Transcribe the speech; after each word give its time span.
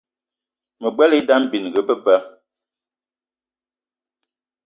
Me 0.79 0.87
gbelé 0.93 1.15
idam 1.19 1.43
bininga 1.51 1.81
be 1.87 1.95
ba. 2.03 2.15